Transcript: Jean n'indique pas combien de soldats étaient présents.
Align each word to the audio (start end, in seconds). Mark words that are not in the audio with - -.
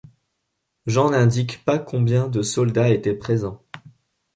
Jean 0.87 1.11
n'indique 1.11 1.63
pas 1.63 1.77
combien 1.77 2.27
de 2.27 2.41
soldats 2.41 2.89
étaient 2.89 3.13
présents. 3.13 3.61